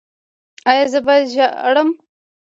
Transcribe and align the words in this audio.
ایا 0.69 0.85
زه 0.91 0.99
باید 1.05 1.25
ژاړم؟ 1.33 1.89